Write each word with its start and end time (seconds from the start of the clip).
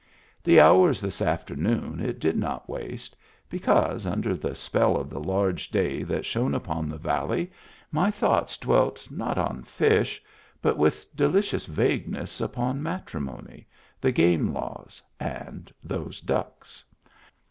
The 0.43 0.59
hours 0.59 0.99
this 0.99 1.21
afternoon 1.21 1.99
it 1.99 2.17
did 2.19 2.35
not 2.35 2.67
waste, 2.67 3.15
because, 3.51 4.07
under 4.07 4.33
the 4.35 4.55
spell 4.55 4.97
of 4.97 5.11
the 5.11 5.19
large 5.19 5.69
day 5.69 6.01
that 6.01 6.25
shone 6.25 6.55
upon 6.55 6.89
the 6.89 6.97
valley, 6.97 7.51
my 7.91 8.09
thoughts 8.09 8.57
dwelt 8.57 9.11
not 9.11 9.37
on 9.37 9.61
fish, 9.61 10.19
but 10.59 10.75
with 10.75 11.15
delicious 11.15 11.67
vagueness 11.67 12.41
upon 12.41 12.81
matrimony, 12.81 13.67
the 14.01 14.11
game 14.11 14.51
laws 14.51 15.03
and 15.19 15.71
those 15.83 16.19
ducks. 16.19 16.83